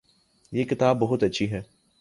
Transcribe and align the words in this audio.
یہ 0.51 0.63
کتاب 0.63 0.99
بہت 0.99 1.23
اچھی 1.23 1.51
ہے 1.51 1.61